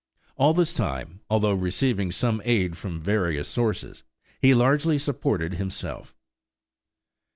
[0.35, 4.03] All this time, although receiving some aid from various sources,
[4.41, 6.15] he largely supported himself.